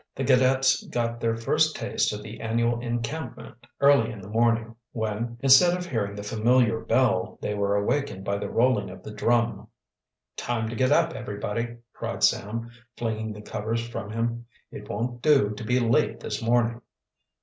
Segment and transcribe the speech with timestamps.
[0.15, 5.37] _The cadets got their first taste of the annual encampment early in the morning, when,
[5.41, 9.67] instead of hearing the familiar bell, they were awakened by the rolling of the drum.
[10.35, 14.47] "Time to get up, everybody!" cried Sam, flinging the covers from him.
[14.71, 16.81] "It won't do to be late this morning."